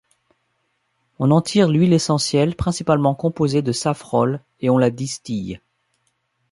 On 1.19 1.29
en 1.29 1.41
tire 1.43 1.69
l'huile 1.69 1.93
essentielle, 1.93 2.55
principalement 2.55 3.13
composée 3.13 3.61
de 3.61 3.71
safrole, 3.71 4.41
et 4.59 4.71
on 4.71 4.79
la 4.79 4.89
distille. 4.89 5.61